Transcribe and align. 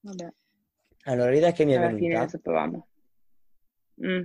Vabbè, 0.00 0.32
Allora, 1.04 1.30
l'idea 1.30 1.52
che 1.52 1.64
mi 1.64 1.72
è 1.72 1.76
alla 1.76 1.88
fine 1.88 1.98
venuta 2.00 2.22
lo 2.22 2.28
sapevamo. 2.28 2.88
Mm. 4.04 4.24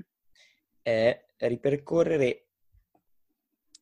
è 0.82 1.26
ripercorrere 1.38 2.48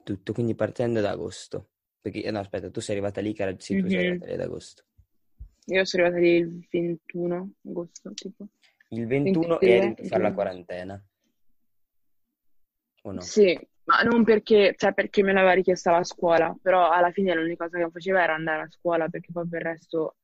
tutto, 0.03 0.33
quindi 0.33 0.55
partendo 0.55 1.01
da 1.01 1.11
agosto. 1.11 1.69
Perché, 1.99 2.23
eh, 2.23 2.31
no, 2.31 2.39
aspetta, 2.39 2.69
tu 2.71 2.79
sei 2.79 2.95
arrivata 2.95 3.21
lì, 3.21 3.33
che 3.33 3.43
era, 3.43 3.55
sì, 3.57 3.79
tu 3.79 3.87
sei 3.87 3.97
Mhm. 3.97 4.05
arrivata 4.07 4.25
lì 4.25 4.33
ad 4.33 4.39
agosto. 4.39 4.83
Io 5.65 5.85
sono 5.85 6.03
arrivata 6.03 6.21
lì 6.23 6.35
il 6.37 6.67
21 6.69 7.51
agosto, 7.67 8.13
tipo. 8.13 8.47
Il 8.89 9.05
21 9.07 9.57
23, 9.59 9.67
eri 9.69 9.79
dovuto 9.81 10.03
fare 10.03 10.21
la 10.21 10.29
22. 10.29 10.33
quarantena. 10.33 11.05
O 13.03 13.11
no? 13.11 13.21
Sì, 13.21 13.59
ma 13.85 14.01
non 14.01 14.23
perché, 14.23 14.73
cioè 14.77 14.93
perché 14.93 15.23
me 15.23 15.33
l'aveva 15.33 15.53
richiesta 15.53 15.91
la 15.91 16.03
scuola, 16.03 16.55
però 16.61 16.89
alla 16.89 17.11
fine 17.11 17.33
l'unica 17.35 17.65
cosa 17.69 17.83
che 17.83 17.91
faceva 17.91 18.23
era 18.23 18.33
andare 18.33 18.63
a 18.63 18.69
scuola, 18.69 19.07
perché 19.09 19.31
poi 19.31 19.47
per 19.47 19.61
il 19.61 19.65
resto 19.67 20.15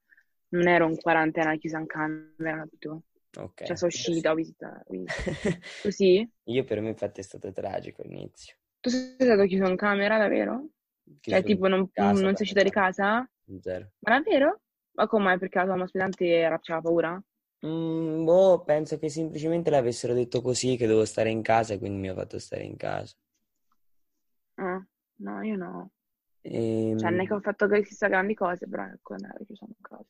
non 0.49 0.67
ero 0.67 0.87
in 0.87 0.97
quarantena 0.97 1.55
chiusa 1.57 1.79
in 1.79 1.85
camera, 1.87 2.57
capito? 2.57 3.03
Ok. 3.37 3.63
Cioè 3.63 3.75
sono 3.75 3.91
uscita, 3.91 4.31
ho 4.31 4.35
visitato. 4.35 4.83
Tu 5.81 5.91
sì? 5.91 6.29
Io 6.45 6.63
per 6.63 6.79
me 6.81 6.89
infatti 6.89 7.19
è 7.19 7.23
stato 7.23 7.51
tragico 7.51 8.01
all'inizio. 8.01 8.55
Tu 8.81 8.89
sei 8.89 9.15
stato 9.19 9.45
chiuso 9.45 9.69
in 9.69 9.75
camera, 9.75 10.17
davvero? 10.17 10.67
Cioè 11.03 11.21
Chiuso 11.21 11.43
tipo 11.43 11.65
in 11.65 11.71
non, 11.71 11.89
casa, 11.91 12.21
non 12.23 12.35
sei 12.35 12.41
uscita 12.43 12.63
di 12.63 12.69
casa? 12.69 13.29
Zero. 13.61 13.91
Ma 13.99 14.11
davvero? 14.19 14.61
Ma 14.91 15.07
come? 15.07 15.37
Perché 15.37 15.57
la 15.59 15.65
tua 15.65 15.83
ospitante 15.83 16.25
era, 16.27 16.59
c'aveva 16.59 16.81
paura? 16.81 17.23
Mm, 17.65 18.23
boh, 18.25 18.63
penso 18.63 18.97
che 18.97 19.09
semplicemente 19.09 19.69
l'avessero 19.69 20.13
detto 20.15 20.41
così, 20.41 20.75
che 20.75 20.85
dovevo 20.87 21.05
stare 21.05 21.29
in 21.29 21.41
casa 21.43 21.73
e 21.73 21.77
quindi 21.79 21.99
mi 21.99 22.09
ha 22.09 22.15
fatto 22.15 22.39
stare 22.39 22.63
in 22.63 22.75
casa. 22.77 23.15
Ah, 24.57 24.85
no, 25.19 25.41
io 25.43 25.55
no. 25.57 25.91
Ehm, 26.43 26.95
Cioè, 26.95 27.11
non 27.11 27.19
è 27.21 27.27
che 27.27 27.33
ho 27.33 27.39
fatto 27.39 27.67
chissà 27.81 28.07
grandi 28.07 28.33
cose, 28.33 28.67
però 28.67 28.83
ecco, 28.85 29.15
non 29.15 29.29
ero 29.31 29.45
chiusa 29.45 29.65
in 29.65 29.73
casa. 29.81 30.05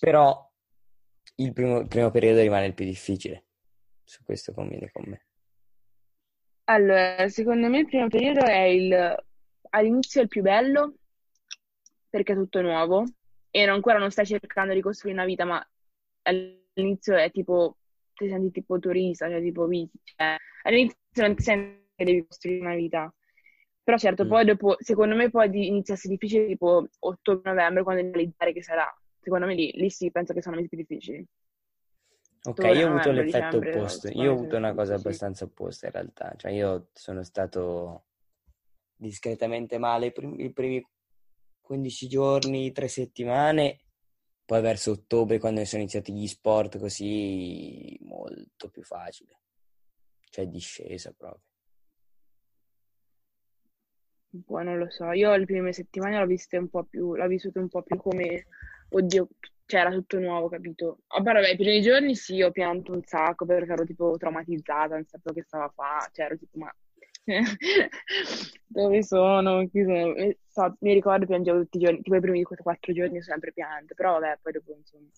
Però 0.00 0.50
il 1.36 1.52
primo, 1.52 1.78
il 1.80 1.88
primo 1.88 2.10
periodo 2.10 2.40
rimane 2.40 2.66
il 2.66 2.74
più 2.74 2.84
difficile. 2.84 3.44
Su 4.04 4.22
questo 4.24 4.52
convieni 4.52 4.90
con 4.90 5.04
me. 5.06 5.26
Allora, 6.64 7.28
secondo 7.28 7.68
me 7.68 7.78
il 7.80 7.86
primo 7.86 8.08
periodo 8.08 8.44
è 8.44 8.60
il... 8.62 9.16
all'inizio 9.70 10.20
è 10.20 10.24
il 10.24 10.28
più 10.28 10.42
bello, 10.42 10.94
perché 12.10 12.32
è 12.32 12.36
tutto 12.36 12.60
nuovo, 12.62 13.04
e 13.50 13.64
non- 13.64 13.74
ancora 13.76 13.98
non 13.98 14.10
stai 14.10 14.26
cercando 14.26 14.72
di 14.74 14.80
costruire 14.80 15.18
una 15.18 15.26
vita, 15.26 15.44
ma 15.44 15.66
all'inizio 16.22 17.16
è 17.16 17.30
tipo, 17.30 17.76
ti 18.14 18.28
senti 18.28 18.50
tipo 18.50 18.78
turista, 18.78 19.28
cioè 19.28 19.40
tipo, 19.42 19.68
cioè, 20.04 20.36
all'inizio 20.62 20.96
non 21.16 21.34
ti 21.34 21.42
senti 21.42 21.86
che 21.94 22.04
devi 22.04 22.26
costruire 22.26 22.60
una 22.60 22.74
vita. 22.74 23.12
Però 23.82 23.96
certo, 23.96 24.24
Mm. 24.24 24.28
poi 24.28 24.44
dopo, 24.44 24.76
secondo 24.80 25.14
me 25.14 25.30
poi 25.30 25.48
di- 25.50 25.66
inizia 25.68 25.94
a 25.94 25.96
essere 25.96 26.14
difficile 26.14 26.46
tipo 26.46 26.86
ottobre-novembre, 27.00 27.82
quando 27.82 28.02
devi 28.02 28.12
realizzare 28.14 28.52
che 28.52 28.62
sarà. 28.62 28.94
Secondo 29.28 29.44
me 29.44 29.54
lì, 29.54 29.70
lì 29.74 29.90
sì, 29.90 30.10
penso 30.10 30.32
che 30.32 30.40
sono 30.40 30.54
i 30.54 30.60
mesi 30.60 30.70
più 30.70 30.78
difficili. 30.78 31.22
Ok, 32.44 32.64
io 32.64 32.86
ho 32.86 32.92
avuto 32.92 33.10
l'effetto 33.10 33.58
opposto. 33.58 34.08
Io 34.08 34.30
ho 34.30 34.34
avuto 34.34 34.56
una 34.56 34.72
cosa 34.72 34.94
abbastanza 34.94 35.44
opposta 35.44 35.84
in 35.84 35.92
realtà. 35.92 36.32
Cioè, 36.34 36.50
io 36.52 36.88
sono 36.94 37.22
stato 37.22 38.06
discretamente 38.96 39.76
male 39.76 40.06
i 40.06 40.12
prim- 40.12 40.40
i 40.40 40.50
primi 40.50 40.82
15 41.60 42.08
giorni, 42.08 42.72
3 42.72 42.88
settimane. 42.88 43.80
Poi 44.46 44.62
verso 44.62 44.92
ottobre, 44.92 45.38
quando 45.38 45.62
sono 45.66 45.82
iniziati 45.82 46.14
gli 46.14 46.26
sport, 46.26 46.78
così 46.78 47.98
molto 48.00 48.70
più 48.70 48.82
facile. 48.82 49.42
Cioè, 50.30 50.46
discesa 50.46 51.12
proprio. 51.12 51.42
Poi 54.44 54.62
non 54.62 54.76
lo 54.76 54.90
so, 54.90 55.10
io 55.12 55.34
le 55.34 55.46
prime 55.46 55.72
settimane 55.72 56.18
l'ho 56.18 56.26
viste 56.26 56.58
un 56.58 56.68
po' 56.68 56.84
più, 56.84 57.14
l'ho 57.14 57.26
vissuto 57.26 57.60
un 57.60 57.68
po' 57.68 57.82
più 57.82 57.96
come, 57.96 58.46
oddio, 58.90 59.28
cioè 59.66 59.80
era 59.80 59.90
tutto 59.90 60.18
nuovo, 60.18 60.48
capito? 60.48 61.00
Vabbè, 61.08 61.32
vabbè, 61.32 61.48
i 61.50 61.56
primi 61.56 61.80
giorni 61.82 62.14
sì, 62.14 62.42
ho 62.42 62.50
pianto 62.50 62.92
un 62.92 63.02
sacco 63.04 63.44
perché 63.44 63.72
ero 63.72 63.84
tipo 63.84 64.16
traumatizzata, 64.16 64.94
non 64.94 65.04
sapevo 65.04 65.34
che 65.34 65.44
stava 65.46 65.64
a 65.64 65.72
fare, 65.74 66.10
cioè 66.12 66.26
ero 66.26 66.38
tipo, 66.38 66.58
ma 66.58 66.74
dove 68.66 69.02
sono? 69.02 69.68
Chi 69.68 69.82
sono? 69.82 70.14
E 70.14 70.38
so- 70.48 70.76
mi 70.80 70.94
ricordo 70.94 71.26
piangevo 71.26 71.60
tutti 71.60 71.76
i 71.76 71.80
giorni, 71.80 72.00
tipo 72.00 72.16
i 72.16 72.20
primi 72.20 72.42
quattro 72.42 72.92
giorni 72.92 73.18
ho 73.18 73.22
sempre 73.22 73.52
pianto, 73.52 73.94
però 73.94 74.18
vabbè, 74.18 74.38
poi 74.42 74.52
dopo 74.52 74.74
insomma. 74.76 75.08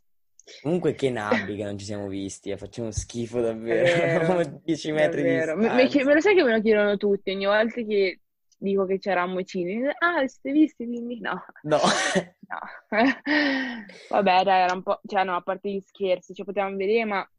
Comunque, 0.62 0.94
che 0.94 1.10
nabbi 1.10 1.54
che 1.54 1.62
non 1.62 1.78
ci 1.78 1.84
siamo 1.84 2.08
visti, 2.08 2.50
eh, 2.50 2.56
facciamo 2.56 2.90
schifo 2.90 3.40
davvero. 3.40 3.84
vero, 3.94 4.02
Eravamo 4.02 4.60
10 4.64 4.88
è 4.88 4.92
metri 4.92 5.22
di 5.22 5.28
vero. 5.28 5.56
Me, 5.56 5.68
me 5.68 5.82
distanza. 5.84 6.04
me 6.08 6.14
lo 6.14 6.20
sai 6.20 6.34
che 6.34 6.42
me 6.42 6.52
lo 6.52 6.60
chiedono 6.60 6.96
tutti, 6.96 7.30
ogni 7.30 7.44
volta 7.46 7.82
che 7.82 8.20
dico 8.60 8.84
che 8.84 8.98
c'eravamo 8.98 9.36
vicini, 9.36 9.82
ah, 9.98 10.20
li 10.20 10.28
siete 10.28 10.52
visti? 10.52 10.86
Quindi 10.86 11.20
no. 11.20 11.44
No. 11.62 11.78
No. 12.50 12.58
Vabbè, 14.10 14.42
dai, 14.42 14.62
era 14.62 14.74
un 14.74 14.82
po', 14.82 15.00
cioè 15.06 15.22
no, 15.22 15.36
a 15.36 15.40
parte 15.40 15.70
gli 15.70 15.78
scherzi, 15.78 16.34
ci 16.34 16.42
potevamo 16.42 16.74
vedere, 16.74 17.04
ma 17.04 17.30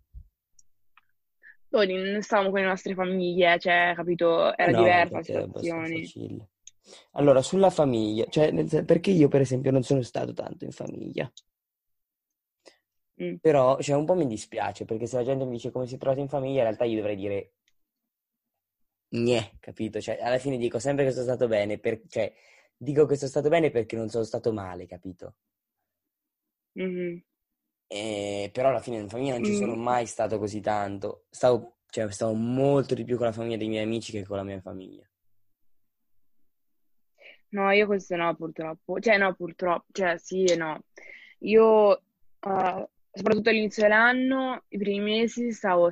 poi 1.67 1.93
non 1.93 2.21
stavamo 2.21 2.49
con 2.49 2.61
le 2.61 2.67
nostre 2.67 2.93
famiglie, 2.93 3.59
cioè, 3.59 3.91
capito, 3.93 4.55
era 4.55 4.71
no, 4.71 4.77
diversa 4.77 5.17
la 5.17 5.21
situazione. 5.21 6.01
Allora, 7.11 7.41
sulla 7.41 7.69
famiglia, 7.69 8.25
cioè, 8.29 8.53
perché 8.85 9.11
io 9.11 9.27
per 9.27 9.41
esempio 9.41 9.71
non 9.71 9.83
sono 9.83 10.01
stato 10.01 10.31
tanto 10.31 10.63
in 10.63 10.71
famiglia, 10.71 11.29
Mm. 13.21 13.35
però 13.35 13.79
cioè, 13.79 13.95
un 13.95 14.05
po' 14.05 14.15
mi 14.15 14.25
dispiace 14.25 14.85
perché 14.85 15.05
se 15.05 15.17
la 15.17 15.23
gente 15.23 15.45
mi 15.45 15.51
dice 15.51 15.69
come 15.69 15.85
si 15.85 15.95
è 15.95 15.97
trovato 15.97 16.21
in 16.21 16.27
famiglia, 16.27 16.59
in 16.59 16.63
realtà 16.63 16.85
io 16.85 16.95
dovrei 16.95 17.15
dire 17.15 17.53
Gnè, 19.13 19.57
capito? 19.59 19.99
Cioè, 20.01 20.19
alla 20.21 20.37
fine 20.39 20.57
dico 20.57 20.79
sempre 20.79 21.03
che 21.05 21.11
sono 21.11 21.23
stato 21.25 21.47
bene, 21.47 21.77
per- 21.79 22.01
cioè, 22.07 22.33
dico 22.75 23.05
che 23.05 23.15
sono 23.15 23.29
stato 23.29 23.49
bene 23.49 23.69
perché 23.69 23.95
non 23.95 24.09
sono 24.09 24.23
stato 24.23 24.51
male, 24.53 24.85
capito? 24.87 25.35
Mhm. 26.75 27.21
E- 27.87 28.49
però 28.51 28.69
alla 28.69 28.79
fine 28.79 28.97
in 28.97 29.07
famiglia 29.09 29.33
non 29.33 29.43
ci 29.43 29.53
sono 29.53 29.75
Mm. 29.75 29.81
mai 29.81 30.05
stato 30.07 30.39
così 30.39 30.61
tanto. 30.61 31.25
Stavo, 31.29 31.77
cioè, 31.89 32.09
stavo 32.11 32.33
molto 32.33 32.95
di 32.95 33.03
più 33.03 33.17
con 33.17 33.27
la 33.27 33.31
famiglia 33.33 33.57
dei 33.57 33.67
miei 33.67 33.83
amici 33.83 34.11
che 34.11 34.25
con 34.25 34.37
la 34.37 34.43
mia 34.43 34.59
famiglia. 34.61 35.07
No, 37.49 37.69
io 37.71 37.85
questo 37.85 38.15
no, 38.15 38.33
purtroppo. 38.35 38.99
Cioè, 38.99 39.17
no, 39.17 39.33
purtroppo. 39.35 39.85
Cioè, 39.91 40.17
sì 40.17 40.43
e 40.45 40.55
no. 40.55 40.79
Io, 41.39 41.97
eh, 41.97 42.89
soprattutto 43.11 43.49
all'inizio 43.49 43.83
dell'anno, 43.83 44.63
i 44.69 44.77
primi 44.77 44.99
mesi 45.19 45.51
stavo 45.51 45.89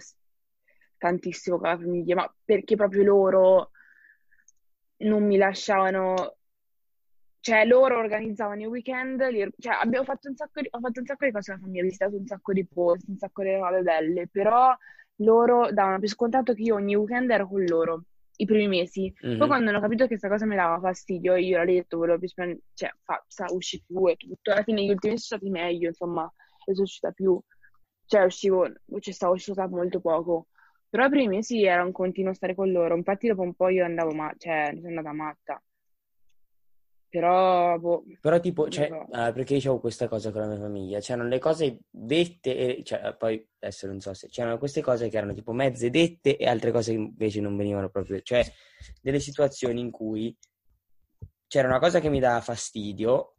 tantissimo 1.00 1.58
con 1.58 1.70
la 1.70 1.78
famiglia, 1.78 2.14
ma 2.16 2.36
perché 2.46 2.76
proprio 2.76 3.04
loro 3.04 3.72
non 4.98 5.26
mi 5.26 5.38
lasciavano... 5.38 6.36
Cioè, 7.42 7.66
loro 7.66 7.98
organizzavano 7.98 8.62
i 8.62 8.66
weekend, 8.66 9.26
li- 9.30 9.50
cioè, 9.58 9.74
abbiamo 9.80 10.04
fatto 10.04 10.28
un 10.28 10.36
sacco 10.36 10.60
di, 10.60 10.68
ho 10.70 10.80
fatto 10.80 11.00
un 11.00 11.06
sacco 11.06 11.26
di 11.26 11.32
cose 11.32 11.52
con 11.52 11.60
la 11.62 11.66
famiglia, 11.66 11.82
ho 11.84 11.86
visitato 11.86 12.16
un 12.18 12.26
sacco 12.28 12.52
di 12.54 12.68
posti, 12.68 13.10
un 13.12 13.18
sacco 13.18 13.44
di 13.44 13.56
robe 13.56 13.82
belle, 13.82 14.28
però 14.28 14.76
loro 15.22 15.72
davano 15.72 16.00
per 16.00 16.10
scontato 16.10 16.54
che 16.54 16.62
io 16.64 16.76
ogni 16.76 16.96
weekend 16.96 17.30
ero 17.32 17.48
con 17.48 17.64
loro, 17.64 18.04
i 18.36 18.46
primi 18.46 18.68
mesi. 18.68 19.12
Poi 19.18 19.38
Mhm. 19.38 19.48
quando 19.48 19.70
hanno 19.70 19.80
capito 19.80 20.04
che 20.04 20.10
questa 20.10 20.28
cosa 20.28 20.46
mi 20.46 20.56
dava 20.58 20.80
fastidio, 20.82 21.36
io 21.38 21.58
l'ho 21.60 21.66
detto, 21.66 21.98
volevo 21.98 22.20
più 22.20 22.28
spendere, 22.28 22.60
cioè, 22.74 22.92
fa, 23.04 23.24
sa, 23.26 23.46
usci 23.52 23.82
più 23.88 24.06
e 24.10 24.16
tutto. 24.18 24.52
Alla 24.52 24.64
fine 24.64 24.84
gli 24.84 24.90
ultimi 24.90 25.14
mesi 25.14 25.26
sono 25.26 25.40
stati 25.40 25.50
meglio, 25.52 25.88
insomma, 25.88 26.30
e 26.66 26.74
sono 26.74 26.84
uscita 26.84 27.12
più, 27.12 27.40
cioè 28.06 28.26
uscivo, 28.26 28.70
cioè 29.00 29.14
stavo 29.14 29.34
uscita 29.34 29.66
molto 29.70 30.02
poco. 30.02 30.48
Però 30.90 31.06
i 31.06 31.10
primi 31.10 31.36
mesi 31.36 31.64
era 31.64 31.84
un 31.84 31.92
continuo 31.92 32.34
stare 32.34 32.56
con 32.56 32.72
loro, 32.72 32.96
infatti 32.96 33.28
dopo 33.28 33.42
un 33.44 33.54
po' 33.54 33.70
io 33.70 33.86
andavo 33.86 34.12
ma, 34.12 34.34
cioè, 34.38 34.72
sono 34.76 34.88
andata 34.88 35.14
matta. 35.14 35.64
Però, 37.10 37.78
boh, 37.80 38.04
Però 38.22 38.40
tipo, 38.40 38.64
non 38.64 38.72
cioè, 38.72 38.88
so. 38.88 39.08
ah, 39.12 39.32
perché 39.32 39.56
dicevo 39.56 39.80
questa 39.80 40.08
cosa 40.08 40.32
con 40.32 40.42
la 40.42 40.48
mia 40.48 40.60
famiglia? 40.60 41.00
C'erano 41.00 41.28
le 41.28 41.40
cose 41.40 41.80
dette 41.90 42.78
e, 42.78 42.84
cioè, 42.84 43.16
poi 43.18 43.44
adesso 43.60 43.88
non 43.88 44.00
so 44.00 44.14
se 44.14 44.28
c'erano 44.28 44.60
queste 44.60 44.82
cose 44.82 45.10
che 45.10 45.18
erano 45.18 45.34
tipo 45.34 45.52
mezze 45.52 45.90
dette 45.90 46.38
e 46.38 46.48
altre 46.48 46.72
cose 46.72 46.92
che 46.92 46.98
invece 46.98 47.42
non 47.42 47.58
venivano 47.58 47.90
proprio, 47.90 48.22
cioè 48.22 48.44
delle 49.02 49.20
situazioni 49.20 49.80
in 49.80 49.90
cui 49.90 50.36
c'era 51.48 51.68
una 51.68 51.80
cosa 51.80 52.00
che 52.00 52.10
mi 52.10 52.20
dava 52.20 52.42
fastidio, 52.42 53.38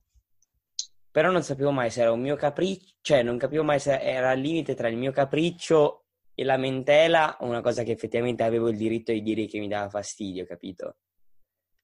però 1.09 1.31
non 1.31 1.45
sapevo 1.45 1.71
mai 1.71 1.91
se 1.91 2.01
era 2.01 2.11
un 2.11 2.21
mio 2.21 2.35
capriccio, 2.35 2.97
cioè 3.01 3.23
non 3.23 3.39
capivo 3.39 3.63
mai 3.63 3.79
se 3.79 4.01
era 4.01 4.31
al 4.31 4.41
limite 4.41 4.75
tra 4.75 4.89
il 4.89 4.97
mio 4.97 5.13
capriccio 5.13 6.07
e 6.41 6.45
lamentela 6.45 7.37
o 7.41 7.47
una 7.47 7.61
cosa 7.61 7.83
che 7.83 7.93
effettivamente 7.93 8.43
avevo 8.43 8.69
il 8.69 8.77
diritto 8.79 9.13
di 9.13 9.23
dire 9.23 9.47
che 9.47 9.59
mi 9.59 9.69
dava 9.69 9.89
fastidio, 9.91 10.47
capito? 10.47 10.97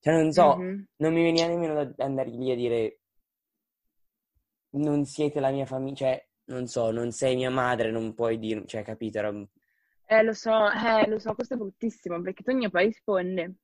Cioè 0.00 0.14
non 0.14 0.32
so, 0.32 0.48
Mhm. 0.56 0.86
non 0.96 1.12
mi 1.12 1.22
veniva 1.22 1.46
nemmeno 1.46 1.74
da 1.74 2.04
andare 2.04 2.30
lì 2.30 2.50
a 2.52 2.56
dire 2.56 3.00
non 4.76 5.04
siete 5.06 5.40
la 5.40 5.50
mia 5.50 5.66
famiglia, 5.66 5.96
cioè 5.96 6.28
non 6.44 6.68
so, 6.68 6.92
non 6.92 7.10
sei 7.10 7.34
mia 7.34 7.50
madre, 7.50 7.90
non 7.90 8.14
puoi 8.14 8.38
dire, 8.38 8.64
cioè 8.64 8.84
capito? 8.84 9.18
Era 9.18 9.32
Eh, 10.08 10.22
lo 10.22 10.32
so, 10.34 10.70
eh, 10.70 11.06
lo 11.08 11.18
so, 11.18 11.34
questo 11.34 11.54
è 11.54 11.56
bruttissimo, 11.56 12.20
perché 12.20 12.42
tu 12.42 12.50
ogni 12.50 12.70
poi 12.70 12.86
risponde. 12.86 13.54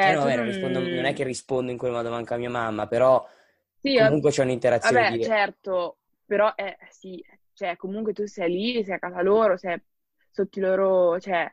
Eh 0.00 0.10
Cioè, 0.10 0.12
no, 0.12 0.20
tu 0.20 0.28
vabbè, 0.28 0.36
non... 0.36 0.44
rispondo- 0.44 0.88
non 0.90 1.04
è 1.04 1.12
che 1.12 1.24
rispondo 1.24 1.70
in 1.72 1.78
quel 1.78 1.92
modo 1.92 2.10
manca 2.10 2.34
a 2.34 2.38
mia 2.38 2.50
mamma, 2.50 2.86
però 2.88 3.24
Sì, 3.82 3.96
comunque 3.96 4.30
c'è 4.30 4.42
un'interazione 4.42 5.04
Vabbè, 5.04 5.06
di... 5.06 5.20
certo, 5.20 5.98
però 6.24 6.52
eh, 6.56 6.76
sì, 6.90 7.22
cioè 7.58 7.74
comunque 7.74 8.12
tu 8.12 8.24
sei 8.24 8.48
lì, 8.48 8.84
sei 8.84 8.94
a 8.94 8.98
casa 9.00 9.20
loro, 9.20 9.56
sei 9.56 9.82
sotto 10.30 10.60
i 10.60 10.62
loro, 10.62 11.18
cioè, 11.18 11.52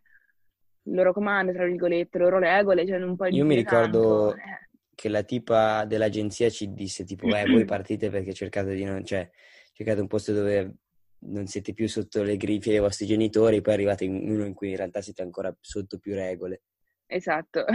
il 0.83 0.93
loro 0.93 1.11
comando, 1.11 1.51
tra 1.51 1.65
virgolette, 1.65 2.19
le 2.19 2.23
loro 2.25 2.37
regole, 2.37 2.85
cioè 2.85 2.99
non 2.99 3.15
puoi 3.15 3.33
Io 3.33 3.43
mi 3.43 3.55
dire 3.55 3.63
tanto. 3.63 3.97
ricordo 3.97 4.35
eh. 4.35 4.67
che 4.93 5.09
la 5.09 5.23
tipa 5.23 5.83
dell'agenzia 5.85 6.47
ci 6.51 6.71
disse 6.73 7.05
tipo, 7.05 7.25
eh, 7.35 7.49
voi 7.49 7.65
partite 7.65 8.11
perché 8.11 8.33
cercate 8.33 8.75
di 8.75 8.83
non, 8.83 9.03
cioè, 9.03 9.27
cercate 9.73 9.99
un 9.99 10.05
posto 10.05 10.31
dove 10.31 10.75
non 11.21 11.47
siete 11.47 11.73
più 11.73 11.89
sotto 11.89 12.21
le 12.21 12.37
grifie 12.37 12.73
dei 12.73 12.81
vostri 12.81 13.07
genitori, 13.07 13.61
poi 13.61 13.73
arrivate 13.73 14.03
in 14.03 14.29
uno 14.29 14.45
in 14.45 14.53
cui 14.53 14.69
in 14.69 14.75
realtà 14.75 15.01
siete 15.01 15.23
ancora 15.23 15.51
sotto 15.59 15.97
più 15.97 16.13
regole. 16.13 16.61
Esatto. 17.07 17.65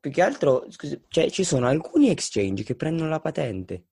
Più 0.00 0.10
che 0.10 0.22
altro, 0.22 0.64
scusi, 0.70 1.02
cioè, 1.08 1.28
ci 1.28 1.44
sono 1.44 1.66
alcuni 1.66 2.08
exchange 2.08 2.62
che 2.62 2.76
prendono 2.76 3.10
la 3.10 3.20
patente. 3.20 3.88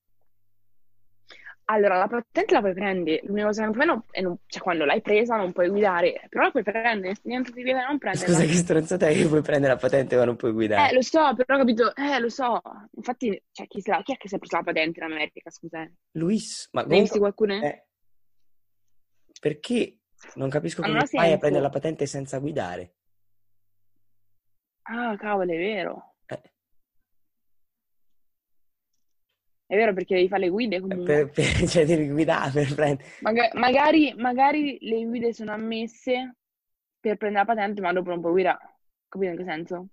Allora, 1.72 1.96
la 1.96 2.06
patente 2.06 2.52
la 2.52 2.60
puoi 2.60 2.74
prendere, 2.74 3.22
l'unica 3.24 3.46
cosa 3.46 3.60
che 3.60 3.64
non 3.64 3.74
puoi 3.74 3.86
non, 3.86 4.02
è 4.10 4.20
non, 4.20 4.36
cioè 4.46 4.62
quando 4.62 4.84
l'hai 4.84 5.00
presa 5.00 5.36
non 5.36 5.52
puoi 5.52 5.70
guidare, 5.70 6.26
però 6.28 6.44
la 6.44 6.50
puoi 6.50 6.62
prendere, 6.62 7.16
niente 7.22 7.50
di 7.50 7.62
viene 7.62 7.82
non 7.86 7.96
prenderla. 7.96 8.34
Scusa 8.34 8.44
che 8.44 8.54
stronzata 8.54 9.06
è 9.08 9.14
che 9.14 9.26
puoi 9.26 9.40
prendere 9.40 9.72
la 9.72 9.78
patente 9.78 10.14
ma 10.14 10.24
non 10.26 10.36
puoi 10.36 10.52
guidare. 10.52 10.90
Eh, 10.90 10.94
lo 10.94 11.00
so, 11.00 11.34
però 11.34 11.54
ho 11.54 11.58
capito, 11.60 11.96
eh, 11.96 12.18
lo 12.18 12.28
so. 12.28 12.60
Infatti, 12.94 13.42
cioè, 13.50 13.66
chi, 13.68 13.82
la, 13.86 14.02
chi 14.02 14.12
è 14.12 14.16
che 14.18 14.28
si 14.28 14.34
è 14.34 14.38
preso 14.38 14.56
la 14.56 14.62
patente 14.62 14.98
in 14.98 15.10
America, 15.10 15.50
scusa? 15.50 15.90
Luis, 16.12 16.68
ma 16.72 16.82
Ne 16.82 16.94
hai 16.94 17.00
visti 17.00 17.18
qualcuno? 17.18 17.54
Eh, 17.54 17.86
perché 19.40 19.98
non 20.34 20.50
capisco 20.50 20.82
come 20.82 21.06
fai 21.06 21.20
a 21.20 21.22
senso. 21.22 21.38
prendere 21.38 21.64
la 21.64 21.70
patente 21.70 22.04
senza 22.04 22.38
guidare. 22.38 22.96
Ah, 24.82 25.16
cavolo, 25.16 25.50
è 25.50 25.56
vero. 25.56 26.11
È 29.72 29.76
vero 29.76 29.94
perché 29.94 30.16
devi 30.16 30.28
fare 30.28 30.42
le 30.42 30.48
guide 30.50 30.80
comunque. 30.80 31.30
per- 31.30 31.30
per- 31.30 31.64
cioè 31.66 31.86
devi 31.86 32.06
guidare 32.10 32.50
per 32.50 32.74
prendere... 32.74 33.08
Maga- 33.22 33.50
magari, 33.54 34.12
magari 34.18 34.76
le 34.82 35.02
guide 35.06 35.32
sono 35.32 35.52
ammesse 35.52 36.36
per 37.00 37.16
prendere 37.16 37.46
la 37.46 37.54
patente, 37.54 37.80
ma 37.80 37.90
dopo 37.90 38.10
non 38.10 38.20
puoi 38.20 38.32
guidare. 38.32 38.74
Capito 39.08 39.30
in 39.30 39.38
che 39.38 39.44
senso? 39.44 39.86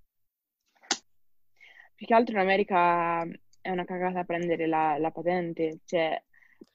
Più 1.96 2.06
che 2.06 2.14
altro 2.14 2.34
in 2.36 2.42
America 2.42 3.26
è 3.62 3.70
una 3.70 3.86
cagata 3.86 4.26
prendere 4.26 4.68
la, 4.68 4.98
la 4.98 5.12
patente, 5.12 5.80
cioè 5.86 6.22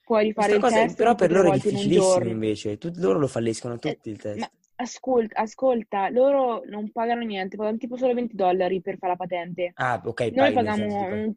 puoi 0.03 0.23
rifare 0.23 0.57
Questa 0.57 0.67
il 0.67 0.73
cosa 0.73 0.85
test 0.87 0.97
però 0.97 1.13
per 1.13 1.31
loro 1.31 1.49
è 1.49 1.51
un 1.51 1.55
difficilissimo 1.57 2.25
invece. 2.25 2.77
Tutti 2.79 2.99
loro 2.99 3.19
lo 3.19 3.27
falliscono 3.27 3.77
tutti 3.77 4.09
il 4.09 4.15
Eh, 4.15 4.19
test. 4.19 4.39
ma 4.39 4.49
ascolta, 4.77 5.41
ascolta, 5.41 6.09
loro 6.09 6.63
non 6.65 6.91
pagano 6.91 7.21
niente, 7.21 7.55
pagano 7.55 7.77
tipo 7.77 7.97
solo 7.97 8.15
20 8.15 8.35
dollari 8.35 8.81
per 8.81 8.97
fare 8.97 9.11
la 9.11 9.17
patente. 9.17 9.73
Ah, 9.75 10.01
ok, 10.03 10.31
Noi 10.31 10.53
paghiamo... 10.53 11.35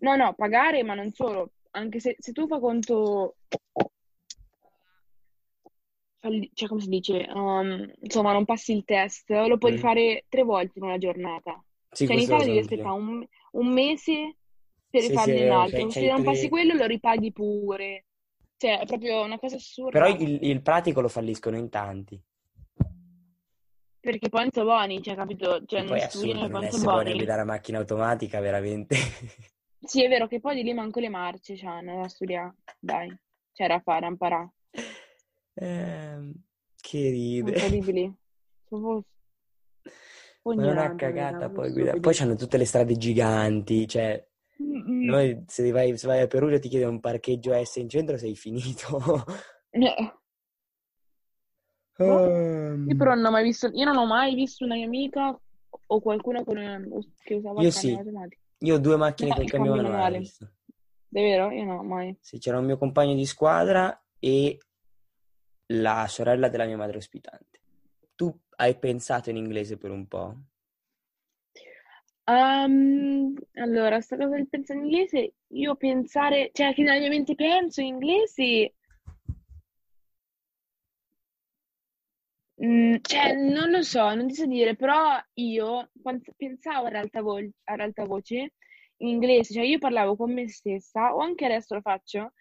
No, 0.00 0.16
no, 0.16 0.34
pagare, 0.34 0.82
ma 0.82 0.94
non 0.94 1.12
solo. 1.12 1.52
Anche 1.72 2.00
se, 2.00 2.16
se 2.18 2.32
tu 2.32 2.46
fai 2.46 2.60
conto... 2.60 3.36
Cioè, 6.20 6.68
come 6.68 6.80
si 6.80 6.88
dice? 6.88 7.28
Um, 7.32 7.90
insomma, 8.00 8.32
non 8.32 8.44
passi 8.44 8.72
il 8.74 8.84
test, 8.84 9.30
lo 9.30 9.56
puoi 9.56 9.72
Mm. 9.72 9.74
rifare 9.76 10.24
tre 10.28 10.42
volte 10.42 10.78
in 10.78 10.84
una 10.84 10.98
giornata. 10.98 11.62
Sì, 11.90 12.06
Cioè, 12.06 12.16
in 12.16 12.22
Italia 12.22 12.44
devi 12.46 12.58
aspettare 12.58 12.88
un, 12.94 13.24
un 13.52 13.72
mese 13.72 14.36
per 14.90 15.00
Sì, 15.00 15.06
sì, 15.06 15.12
rifarne 15.12 15.32
è 15.34 15.36
un 15.36 15.48
vero, 15.48 15.60
altro. 15.60 15.80
c'hai, 15.82 15.90
Se 15.92 16.06
non 16.08 16.22
passi 16.24 16.40
tre... 16.40 16.48
quello, 16.48 16.74
lo 16.74 16.86
ripaghi 16.86 17.32
pure. 17.32 18.04
Cioè, 18.56 18.80
è 18.80 18.86
proprio 18.86 19.22
una 19.22 19.38
cosa 19.38 19.54
Però 19.90 20.06
assurda. 20.06 20.08
il, 20.08 20.38
il 20.42 20.60
pratico 20.60 21.00
lo 21.00 21.08
falliscono 21.08 21.56
in 21.56 21.68
tanti. 21.68 22.20
Perché 24.00 24.28
poi 24.28 24.48
sono 24.52 24.66
buoni, 24.66 25.02
cioè, 25.02 25.14
capito? 25.14 25.64
Cioè, 25.64 25.80
E 25.80 25.82
non 25.84 25.90
poi 25.98 26.00
studiano 26.10 26.48
non 26.48 26.64
essere 26.64 26.82
buoni 26.82 27.02
buoni. 27.04 27.16
guidare 27.18 27.38
la 27.38 27.44
macchina 27.46 27.78
automatica, 27.78 28.40
veramente. 28.40 28.96
Sì, 29.80 30.04
è 30.04 30.08
vero 30.08 30.26
che 30.26 30.40
poi 30.40 30.56
di 30.56 30.62
lì 30.62 30.72
manco 30.72 31.00
le 31.00 31.08
marce 31.08 31.56
c'hanno 31.56 32.02
da 32.02 32.08
studiare. 32.08 32.56
Dai, 32.78 33.16
c'era 33.52 33.76
da 33.76 33.80
fare, 33.80 34.00
da 34.00 34.06
imparare. 34.06 34.50
Ehm, 35.54 36.32
che 36.76 37.10
ride. 37.10 37.50
Incredibili. 37.50 38.14
Proprio 38.68 39.04
Ma 40.42 40.54
non 40.54 40.64
è 40.64 40.70
ignoranti, 40.70 41.04
cagata 41.04 41.50
poi 41.50 41.70
guidare. 41.72 42.00
Poi 42.00 42.14
c'hanno 42.14 42.34
tutte 42.34 42.56
le 42.56 42.64
strade 42.64 42.96
giganti, 42.96 43.86
cioè... 43.86 44.26
Mm, 44.60 44.90
mm. 44.90 45.04
Noi 45.08 45.44
se 45.46 45.70
vai, 45.70 45.96
se 45.96 46.06
vai 46.08 46.20
a 46.20 46.26
Perugia 46.26 46.58
ti 46.58 46.68
chiedono 46.68 46.92
un 46.92 47.00
parcheggio 47.00 47.52
S 47.64 47.76
in 47.76 47.88
centro 47.88 48.18
sei 48.18 48.34
finito. 48.34 49.24
Eh, 49.70 49.94
boh. 51.96 52.24
Ehm, 52.24 52.88
Io 52.88 52.96
però 52.96 53.14
non 53.14 53.26
ho 53.26 53.30
mai 53.30 53.44
visto, 53.44 53.70
io 53.72 53.84
non 53.84 53.96
ho 53.96 54.06
mai 54.06 54.34
visto 54.34 54.64
una 54.64 54.74
mia 54.74 54.86
amica 54.86 55.40
o 55.86 56.00
qualcuno 56.00 56.42
con 56.44 56.56
che 57.22 57.34
usava 57.34 57.60
Io 57.60 57.68
il 57.68 57.72
sì, 57.72 57.86
cambio 57.86 57.98
automatico. 57.98 58.42
Io 58.60 58.74
ho 58.74 58.78
due 58.78 58.96
macchine 58.96 59.30
No, 59.30 59.34
col 59.36 59.44
il 59.44 59.50
cambio 59.50 59.72
cambio 59.72 59.90
manuale, 59.90 60.18
manuale. 60.18 60.56
Davvero? 61.08 61.50
Io 61.50 61.64
no, 61.64 61.82
mai. 61.82 62.16
Sì, 62.20 62.38
c'era 62.38 62.58
un 62.58 62.64
mio 62.64 62.76
compagno 62.76 63.14
di 63.14 63.24
squadra 63.24 64.04
e 64.18 64.58
la 65.72 66.06
sorella 66.08 66.48
della 66.48 66.66
mia 66.66 66.76
madre 66.76 66.98
ospitante. 66.98 67.60
Tu 68.14 68.36
hai 68.56 68.76
pensato 68.78 69.30
in 69.30 69.36
inglese 69.36 69.76
per 69.76 69.90
un 69.90 70.06
po'? 70.06 70.36
Ehm, 72.24 73.34
allora, 73.54 74.00
sta 74.00 74.16
cosa 74.16 74.34
del 74.36 74.48
pensare 74.48 74.80
in 74.80 74.84
inglese, 74.86 75.34
io 75.48 75.76
pensare, 75.76 76.50
cioè 76.52 76.74
che 76.74 76.82
nella 76.82 76.98
mia 76.98 77.08
mente 77.08 77.34
penso 77.34 77.80
in 77.80 77.86
inglese, 77.86 78.74
mm, 82.68 82.96
cioè 83.02 83.32
non 83.34 83.70
lo 83.70 83.82
so, 83.82 84.14
non 84.14 84.26
ti 84.28 84.34
so 84.34 84.46
dire, 84.46 84.76
però 84.76 85.18
io 85.34 85.90
pensavo 86.36 86.86
ad 86.86 86.94
alta, 86.94 87.20
vo- 87.22 87.38
ad 87.64 87.80
alta 87.80 88.04
voce 88.04 88.54
in 88.98 89.08
inglese, 89.08 89.54
cioè 89.54 89.64
io 89.64 89.78
parlavo 89.78 90.16
con 90.16 90.32
me 90.32 90.48
stessa, 90.48 91.14
o 91.14 91.20
anche 91.20 91.44
adesso 91.44 91.74
lo 91.74 91.80
faccio, 91.80 92.32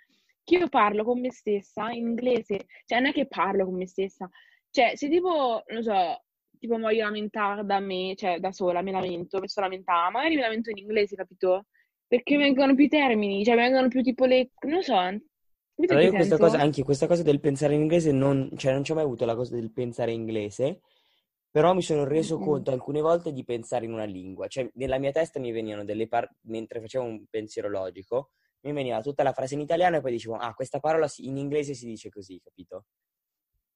che 0.43 0.55
io 0.57 0.69
parlo 0.69 1.03
con 1.03 1.19
me 1.19 1.31
stessa 1.31 1.91
in 1.91 2.07
inglese, 2.07 2.65
cioè 2.85 2.99
non 2.99 3.09
è 3.09 3.13
che 3.13 3.27
parlo 3.27 3.65
con 3.65 3.75
me 3.75 3.87
stessa, 3.87 4.29
cioè 4.71 4.95
se 4.95 5.09
tipo, 5.09 5.63
non 5.67 5.83
so, 5.83 6.23
tipo 6.59 6.77
voglio 6.77 7.03
lamentare 7.03 7.63
da 7.65 7.79
me, 7.79 8.13
cioè 8.15 8.39
da 8.39 8.51
sola, 8.51 8.81
mi 8.81 8.91
lamento, 8.91 9.39
mi 9.39 9.47
sto 9.47 9.61
lamentando, 9.61 10.11
magari 10.11 10.35
mi 10.35 10.41
lamento 10.41 10.69
in 10.71 10.77
inglese, 10.77 11.15
capito? 11.15 11.65
Perché 12.07 12.37
vengono 12.37 12.73
più 12.75 12.87
termini, 12.87 13.43
cioè 13.43 13.55
vengono 13.55 13.87
più 13.89 14.01
tipo 14.01 14.25
le, 14.25 14.49
non 14.67 14.81
so, 14.81 14.95
Allora 15.85 16.03
io 16.05 16.13
questa 16.13 16.37
cosa, 16.37 16.59
anche 16.59 16.83
questa 16.83 17.07
cosa 17.07 17.23
del 17.23 17.39
pensare 17.39 17.73
in 17.75 17.81
inglese, 17.81 18.11
non, 18.11 18.49
cioè 18.57 18.73
non 18.73 18.83
ci 18.83 18.91
ho 18.91 18.95
mai 18.95 19.03
avuto 19.03 19.25
la 19.25 19.35
cosa 19.35 19.55
del 19.55 19.71
pensare 19.71 20.11
in 20.11 20.19
inglese, 20.21 20.81
però 21.49 21.73
mi 21.73 21.81
sono 21.81 22.03
reso 22.03 22.39
Mm-mm. 22.39 22.39
conto 22.39 22.71
alcune 22.71 22.99
volte 23.01 23.31
di 23.31 23.43
pensare 23.45 23.85
in 23.85 23.93
una 23.93 24.03
lingua, 24.03 24.47
cioè 24.47 24.69
nella 24.75 24.97
mia 24.99 25.11
testa 25.11 25.39
mi 25.39 25.51
venivano 25.51 25.85
delle 25.85 26.07
parti, 26.07 26.35
mentre 26.43 26.81
facevo 26.81 27.03
un 27.05 27.25
pensiero 27.29 27.69
logico, 27.69 28.31
mi 28.61 28.73
veniva 28.73 29.01
tutta 29.01 29.23
la 29.23 29.31
frase 29.33 29.53
in 29.55 29.61
italiano 29.61 29.97
e 29.97 30.01
poi 30.01 30.11
dicevo, 30.11 30.35
ah, 30.35 30.53
questa 30.53 30.79
parola 30.79 31.07
in 31.17 31.37
inglese 31.37 31.73
si 31.73 31.85
dice 31.85 32.09
così, 32.09 32.39
capito? 32.43 32.85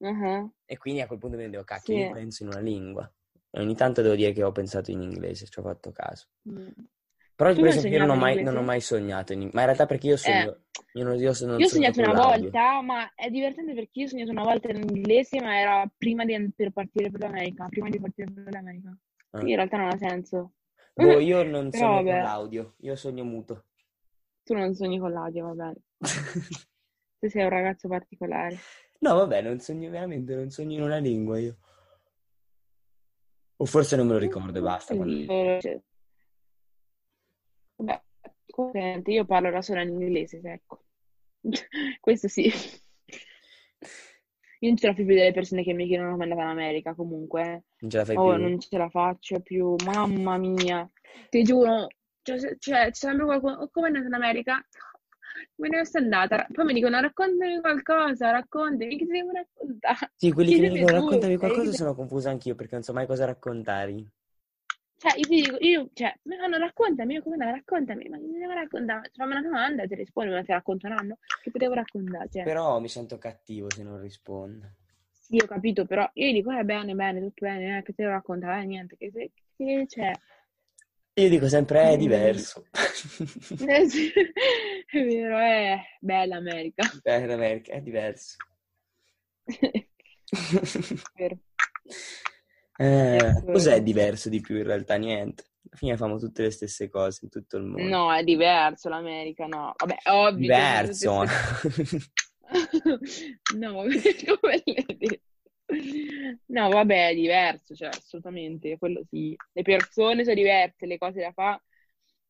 Mhm, 0.02 0.52
E 0.66 0.76
quindi 0.78 1.02
a 1.02 1.06
quel 1.08 1.20
punto 1.20 1.36
mi 1.36 1.44
rendevo, 1.44 1.64
cacchio, 1.64 1.96
io 1.96 2.08
Sì. 2.08 2.08
penso 2.08 2.42
in 2.42 2.50
una 2.50 2.60
lingua. 2.62 3.08
E 3.52 3.60
ogni 3.62 3.76
tanto 3.76 4.02
devo 4.02 4.16
dire 4.16 4.32
che 4.32 4.42
ho 4.44 4.52
pensato 4.52 4.90
in 4.90 5.02
inglese, 5.04 5.46
ci 5.46 5.60
ho 5.60 5.62
fatto 5.62 5.92
caso. 5.92 6.30
Mm. 6.46 6.86
Però 7.42 7.50
hai 7.60 7.68
esempio 7.70 7.98
io 7.98 8.06
non 8.06 8.10
ho 8.12 8.20
mai, 8.20 8.44
non 8.44 8.56
ho 8.56 8.62
mai 8.62 8.82
sognato, 8.82 9.36
ma 9.36 9.42
in 9.44 9.52
realtà 9.52 9.88
perché 9.88 10.06
io 10.08 10.14
Eh, 10.14 10.18
sogno, 10.18 10.58
io 10.94 11.04
non, 11.04 11.16
io 11.18 11.34
so- 11.34 11.48
non 11.48 11.60
io 11.60 11.66
ho 11.66 11.70
sognato 11.70 12.00
con 12.02 12.10
una 12.12 12.24
volta, 12.24 12.82
ma 12.84 13.12
è 13.16 13.30
divertente 13.32 13.74
perché 13.74 14.00
io 14.00 14.06
ho 14.06 14.10
sognato 14.10 14.30
una 14.30 14.44
volta 14.44 14.70
in 14.70 14.84
inglese, 14.88 15.42
ma 15.42 15.58
era 15.60 15.92
prima 15.98 16.24
di 16.24 16.52
per 16.56 16.70
partire 16.70 17.10
per 17.10 17.22
l'America, 17.22 17.66
prima 17.68 17.90
di 17.90 18.00
partire 18.00 18.32
per 18.32 18.54
l'America. 18.54 18.90
Ah. 18.90 19.28
Quindi 19.32 19.50
in 19.52 19.56
realtà 19.56 19.78
non 19.78 19.88
ha 19.88 19.98
senso. 19.98 20.52
Boh, 20.94 21.20
io 21.20 21.42
non 21.42 21.72
sogno 21.72 21.96
con 21.96 22.04
vabbè, 22.06 22.22
l'audio, 22.22 22.76
io 22.82 22.96
sogno 22.96 23.24
muto. 23.24 23.66
tu 24.44 24.54
non 24.54 24.76
sogni 24.76 25.00
con 25.00 25.12
l'audio, 25.12 25.46
va 25.48 25.54
bene. 25.54 25.76
Tu 27.22 27.28
sei 27.30 27.44
un 27.44 27.50
ragazzo 27.50 27.88
particolare. 27.88 28.56
No, 29.00 29.16
vabbè, 29.16 29.42
non 29.42 29.60
sogno 29.60 29.90
veramente, 29.90 30.36
non 30.36 30.52
sogno 30.52 30.74
in 30.76 30.82
una 30.84 30.98
lingua 30.98 31.40
io. 31.40 31.58
O 33.58 33.66
forse 33.66 33.96
non 33.96 34.06
me 34.08 34.14
lo 34.14 34.20
ricordo 34.20 34.58
e 34.58 34.62
basta. 34.62 34.96
quando- 34.96 35.14
Io- 35.14 35.60
cioè, 35.60 35.80
Vabbè, 37.84 38.02
comunque 38.50 39.02
io 39.06 39.26
parlo 39.26 39.50
da 39.50 39.62
sola 39.62 39.82
in 39.82 39.90
inglese, 39.90 40.40
ecco. 40.44 40.86
Questo 42.00 42.28
sì. 42.28 42.52
Io 44.60 44.68
non 44.70 44.78
ce 44.78 44.88
la 44.88 44.94
faccio 44.94 45.06
più 45.06 45.16
delle 45.16 45.32
persone 45.32 45.64
che 45.64 45.74
mi 45.74 45.88
chiedono 45.88 46.12
come 46.12 46.26
è 46.26 46.30
andata 46.30 46.44
in 46.44 46.58
America, 46.58 46.94
comunque. 46.94 47.64
Non 47.80 47.90
ce 47.90 47.98
la 47.98 48.06
fai 48.06 48.16
Oh, 48.18 48.34
più? 48.36 48.42
non 48.42 48.60
ce 48.60 48.78
la 48.78 48.90
faccio 48.90 49.40
più, 49.40 49.76
mamma 49.86 50.38
mia. 50.38 50.88
Ti 51.30 51.42
giuro, 51.44 51.88
cioè, 52.22 52.38
cioè, 52.60 52.86
c'è 52.86 52.94
sempre 52.94 53.26
qualcuno, 53.26 53.54
"Oh, 53.56 53.70
come 53.72 53.88
è 53.88 53.90
andata 53.90 54.08
in 54.08 54.14
America? 54.14 54.64
Come 55.56 55.70
ne 55.70 55.86
sei 55.86 56.04
andata? 56.04 56.46
Poi 56.52 56.66
mi 56.66 56.74
dicono, 56.74 57.00
raccontami 57.00 57.62
qualcosa, 57.62 58.32
raccontami, 58.32 58.98
che 58.98 59.06
ti 59.06 59.12
devo 59.12 59.32
raccontare? 59.32 60.12
Sì, 60.18 60.32
quelli 60.32 60.54
che 60.54 60.62
mi 60.62 60.70
dicono 60.70 60.92
raccontami 60.92 61.38
qualcosa 61.38 61.72
sono 61.72 61.96
confuso 61.96 62.30
anch'io 62.30 62.54
perché 62.54 62.74
non 62.76 62.84
so 62.84 62.94
mai 62.94 63.08
cosa 63.08 63.26
raccontare. 63.26 64.06
Cioè, 65.02 65.18
io 65.18 65.26
ti 65.28 65.36
dico, 65.42 65.58
io, 65.60 65.90
cioè, 65.94 66.14
mi 66.24 66.38
fanno 66.38 66.58
raccontami, 66.58 67.16
io 67.16 67.24
come 67.24 67.36
no, 67.36 67.46
raccontami, 67.52 68.08
ma 68.08 68.18
ti 68.18 68.30
devo 68.38 68.54
raccontare? 68.54 69.10
Cioè, 69.12 69.16
fammi 69.16 69.32
una 69.32 69.42
domanda, 69.42 69.86
ti 69.88 69.96
rispondo, 69.96 70.34
ma 70.34 70.44
ti 70.44 70.52
racconto 70.52 70.86
un 70.88 70.94
anno, 70.94 71.18
che 71.42 71.52
ti 71.52 71.58
devo 71.58 71.74
raccontare? 71.74 72.30
Cioè, 72.30 72.50
Però 72.50 72.80
mi 72.80 72.88
sento 72.88 73.18
cattivo 73.18 73.72
se 73.72 73.82
non 73.82 74.00
rispondo. 74.00 74.70
sì, 75.10 75.38
ho 75.42 75.46
capito, 75.46 75.86
però 75.86 76.10
io 76.16 76.28
gli 76.28 76.34
dico, 76.34 76.52
eh, 76.52 76.64
bene, 76.66 76.94
bene, 76.96 77.20
tutto 77.22 77.46
bene, 77.46 77.78
eh, 77.78 77.84
che 77.84 77.94
ti 77.94 78.02
devo 78.02 78.14
raccontare? 78.14 78.62
Eh, 78.64 78.66
niente, 78.66 78.98
che, 78.98 79.10
che, 79.12 79.32
che 79.56 79.86
c'è? 79.88 80.12
Io 81.16 81.30
dico 81.30 81.48
sempre 81.48 81.92
è 81.92 81.98
Mm. 81.98 81.98
diverso. 81.98 82.66
Eh, 83.60 83.88
sì, 83.90 84.12
è 84.12 85.04
vero, 85.04 85.38
è 85.38 85.80
bella 86.00 86.38
America. 86.38 86.84
Eh, 87.04 87.20
in 87.24 87.30
America 87.32 87.74
è 87.74 87.82
diverso. 87.82 88.38
Vero. 91.18 91.38
Eh, 92.82 93.44
cos'è 93.46 93.82
diverso 93.82 94.30
di 94.30 94.42
più 94.42 94.58
in 94.58 94.64
realtà? 94.64 94.96
Niente. 94.96 95.44
Alla 95.70 95.78
fine 95.78 95.98
fanno 95.98 96.18
tutte 96.18 96.42
le 96.42 96.52
stesse 96.52 96.90
cose 96.90 97.20
in 97.24 97.30
tutto 97.30 97.58
il 97.58 97.64
mondo. 97.64 97.88
No, 97.88 98.14
è 98.14 98.24
diverso 98.24 98.90
l'America, 98.90 99.46
no. 99.46 99.74
Vabbè, 99.78 99.98
ovvio. 100.10 100.40
fanno 100.40 100.40
Diverso. 100.40 101.24
No, 103.56 103.84
come 104.42 104.54
hai 104.54 104.62
detto? 104.66 105.22
No, 106.48 106.68
vabbè, 106.68 107.10
è 107.10 107.14
diverso, 107.14 107.74
cioè, 107.74 107.88
assolutamente, 107.88 108.78
quello 108.78 109.04
sì. 109.10 109.34
Le 109.54 109.62
persone 109.62 110.24
sono 110.24 110.36
diverse, 110.36 110.86
le 110.86 110.98
cose 110.98 111.22
da 111.22 111.32
fa, 111.32 111.62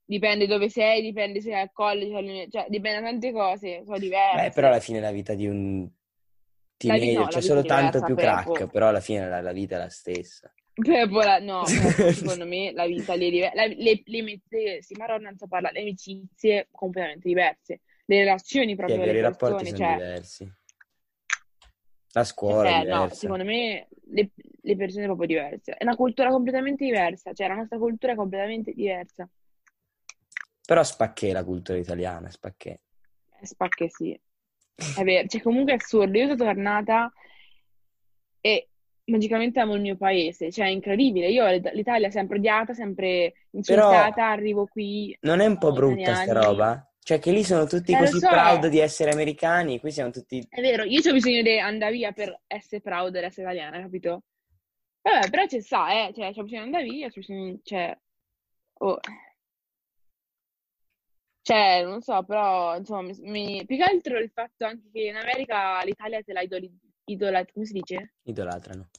dipende 0.06 0.46
dove 0.46 0.70
sei, 0.70 1.02
dipende 1.02 1.42
se 1.42 1.50
sei 1.50 1.60
al 1.60 1.72
college, 1.72 2.48
cioè, 2.52 2.68
dipende 2.70 3.00
da 3.00 3.08
tante 3.10 3.32
cose, 3.32 3.82
sono 3.84 3.98
diverse. 3.98 4.44
Beh, 4.44 4.52
però 4.52 4.68
alla 4.68 4.80
fine 4.80 5.00
la 5.00 5.12
vita 5.12 5.34
di 5.34 5.48
un 5.48 5.90
La 6.86 6.98
no, 7.12 7.30
la 7.32 7.40
c'è 7.40 7.40
vita 7.40 7.42
solo 7.42 7.64
tanto 7.66 8.02
diversa, 8.02 8.04
più 8.04 8.16
Pepo. 8.16 8.56
crack, 8.56 8.68
però 8.68 8.90
alla 8.90 9.00
fine 9.00 9.28
la, 9.28 9.42
la 9.42 9.52
vita 9.52 9.76
è 9.76 9.80
la 9.80 9.90
stessa. 9.90 10.54
Pepo, 10.74 11.22
la- 11.22 11.40
no, 11.40 11.76
secondo 12.08 12.46
me 12.46 12.72
la 12.74 12.86
vita 12.88 13.14
lì 13.14 13.28
è 13.28 13.32
diver- 13.32 13.54
la- 13.54 13.66
le, 13.68 14.02
le, 14.06 14.42
le- 14.50 14.82
sì, 14.82 14.96
Maronna 14.96 15.30
non 15.30 15.38
so 15.38 15.48
parlare, 15.48 15.76
le 15.76 15.82
amicizie 15.82 16.68
completamente 16.72 17.28
diverse, 17.28 17.82
le 18.06 18.20
relazioni 18.20 18.76
Sì, 18.76 18.76
proprio 18.76 19.02
vero, 19.02 19.18
i 19.18 19.20
delle 19.20 19.22
rapporti 19.22 19.66
persone, 19.66 19.66
sono 19.66 19.84
cioè... 19.86 19.86
diversi. 19.86 20.52
La 22.14 22.24
scuola 22.24 22.70
è 22.70 22.74
Eh, 22.74 22.86
no, 22.86 23.10
diversa. 23.10 23.16
secondo 23.16 23.44
me 23.46 23.88
le, 24.12 24.32
le 24.62 24.76
persone 24.76 25.04
sono 25.04 25.16
proprio 25.16 25.28
diverse. 25.40 25.74
È 25.74 25.84
una 25.84 25.96
cultura 25.96 26.30
completamente 26.30 26.84
diversa, 26.86 27.34
cioè 27.34 27.48
la 27.48 27.56
nostra 27.56 27.78
cultura 27.78 28.14
è 28.14 28.16
completamente 28.16 28.74
diversa. 28.74 29.30
Però 30.66 30.84
spacché 30.84 31.34
la 31.34 31.44
cultura 31.44 31.78
italiana, 31.78 32.32
spacché. 32.32 32.82
Eh, 33.42 33.46
Spacche 33.46 33.90
sì, 33.90 34.20
è 34.76 35.04
vero, 35.04 35.28
cioè 35.28 35.42
comunque 35.42 35.74
è 35.74 35.76
assurdo. 35.76 36.18
Io 36.18 36.26
sono 36.26 36.38
tornata 36.38 37.12
e 38.40 38.70
magicamente 39.06 39.60
amo 39.60 39.76
il 39.76 39.82
mio 39.82 39.98
paese, 39.98 40.52
cioè 40.52 40.66
è 40.66 40.70
incredibile. 40.70 41.30
Io 41.30 41.48
l'It- 41.48 41.72
l'Italia 41.74 42.10
sempre 42.10 42.38
odiata, 42.38 42.74
sempre 42.74 43.34
Però 43.50 43.92
insultata, 43.92 44.30
arrivo 44.30 44.68
qui 44.68 45.16
non 45.22 45.40
è 45.40 45.46
un 45.46 45.58
po' 45.58 45.72
brutta 45.72 46.16
sta 46.16 46.34
roba? 46.34 46.86
Cioè 47.04 47.20
che 47.20 47.32
lì 47.32 47.44
sono 47.44 47.66
tutti 47.66 47.94
Eh, 47.94 47.98
così 47.98 48.20
so, 48.20 48.28
proud 48.28 48.68
di 48.68 48.78
essere 48.80 49.12
americani, 49.12 49.80
qui 49.80 49.92
siamo 49.92 50.12
tutti... 50.12 50.46
è 50.48 50.62
vero, 50.62 50.84
io 50.84 51.00
ho 51.00 51.14
bisogno 51.14 51.42
di 51.42 51.58
andare 51.58 51.94
via 51.94 52.12
per 52.12 52.42
essere 52.46 52.80
proud 52.80 53.12
di 53.12 53.26
essere 53.26 53.42
italiana, 53.42 53.82
capito? 53.82 54.24
Vabbè, 55.02 55.30
però 55.32 55.48
ci 55.48 55.62
sta, 55.62 55.92
eh, 55.92 56.14
cioè 56.14 56.32
c'ho 56.32 56.44
bisogno 56.44 56.62
di 56.62 56.68
andare 56.68 56.84
via, 56.84 57.08
c'ho 57.08 57.20
bisogno, 57.20 57.60
cioè, 57.64 57.98
oh. 58.82 59.00
Cioè, 61.44 61.84
non 61.84 62.02
so, 62.02 62.24
però, 62.24 62.78
insomma, 62.78 63.02
mi, 63.02 63.16
mi- 63.22 63.66
più 63.66 63.76
che 63.78 63.84
altro 63.84 64.18
il 64.20 64.30
fatto 64.32 64.66
anche 64.66 64.90
che 64.92 65.02
in 65.02 65.16
America 65.16 65.82
l'Italia 65.84 66.22
te 66.22 66.34
la 66.34 66.42
idoli, 66.42 66.72
idola, 67.06 67.44
come 67.52 67.66
si 67.66 67.74
dice? 67.74 68.14
idolatrano. 68.24 68.90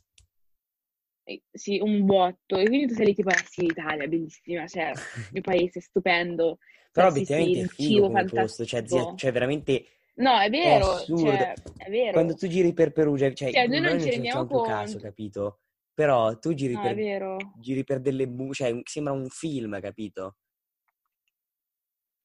Eh, 1.24 1.40
Sì, 1.52 1.78
un 1.80 2.04
botto. 2.04 2.58
E 2.58 2.66
quindi 2.66 2.86
tu 2.86 2.94
sei 2.94 3.06
lì 3.06 3.14
tipo, 3.14 3.30
eh 3.30 3.44
sì, 3.48 3.62
l'Italia, 3.62 4.08
bellissima, 4.08 4.66
cioè, 4.66 4.90
il 4.90 5.26
mio 5.30 5.40
paese, 5.42 5.80
stupendo. 5.80 6.58
Però 6.90 7.06
Cioè, 7.06 7.24
sì, 7.24 7.24
sì, 7.24 7.32
obiettivamente 7.32 7.58
è 7.58 7.62
il 7.62 7.68
figo 7.70 7.94
cibo 7.94 8.06
come 8.08 8.24
posto, 8.24 8.64
cioè, 8.64 8.80
zia, 8.86 8.88
fantastico. 8.98 9.16
cioè 9.16 9.32
veramente 9.32 9.86
No, 10.14 10.38
è 10.38 10.44
è 10.44 10.50
vero, 10.50 10.86
assurdo. 10.90 11.36
cioè, 11.36 11.54
è 11.78 11.90
vero. 11.90 12.12
Quando 12.12 12.34
tu 12.34 12.46
giri 12.48 12.72
per 12.74 12.92
Perugia, 12.92 13.32
cioè 13.32 13.50
Cioè, 13.50 13.66
noi 13.66 13.80
noi 13.80 13.80
non 13.80 13.90
non 13.90 13.98
ci 14.00 14.04
ci 14.04 14.10
rendiamo 14.10 14.46
facciamo 14.46 14.60
più 14.62 14.72
caso, 14.72 14.92
conto. 14.92 15.06
capito? 15.06 15.60
Però 15.94 16.38
tu 16.38 16.52
giri 16.54 16.74
No, 16.74 16.80
è 16.80 16.82
per, 16.82 16.94
vero. 16.96 17.52
giri 17.60 17.84
per 17.84 18.00
delle 18.00 18.28
bu, 18.28 18.52
cioè 18.52 18.78
sembra 18.84 19.12
un 19.14 19.28
film, 19.28 19.80
capito? 19.80 20.36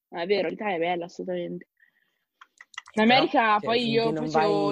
No, 0.09 0.19
è 0.21 0.25
vero, 0.25 0.47
l'Italia 0.49 0.75
è 0.75 0.79
bella, 0.79 1.05
assolutamente. 1.05 1.67
In 2.93 3.03
Però, 3.03 3.03
America 3.03 3.57
cioè, 3.59 3.65
poi 3.67 3.79
finché 3.79 3.91
io 3.91 4.13
facevo, 4.13 4.71